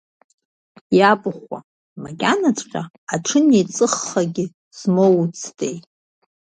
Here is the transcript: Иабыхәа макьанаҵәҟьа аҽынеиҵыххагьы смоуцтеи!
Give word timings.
Иабыхәа 0.97 1.59
макьанаҵәҟьа 2.01 2.83
аҽынеиҵыххагьы 3.13 4.45
смоуцтеи! 4.77 5.77